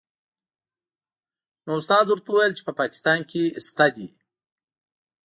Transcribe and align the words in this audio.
نو 1.65 1.71
استاد 1.79 2.05
ورته 2.07 2.29
وویل 2.31 2.53
چې 2.57 2.63
په 2.67 2.73
پاکستان 2.81 3.19
کې 3.29 3.41
شته 3.67 3.87
دې. 3.95 4.07